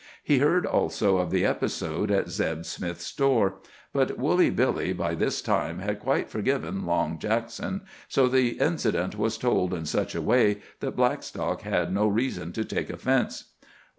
[0.23, 3.59] He heard also of the episode at Zeb Smith's store,
[3.93, 9.37] but Woolly Billy by this time had quite forgiven Long Jackson, so the incident was
[9.37, 13.51] told in such a way that Blackstock had no reason to take offence.